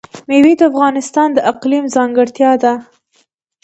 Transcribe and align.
مېوې 0.27 0.53
د 0.59 0.61
افغانستان 0.71 1.29
د 1.33 1.39
اقلیم 1.51 1.85
ځانګړتیا 1.95 2.51
ده. 2.63 2.73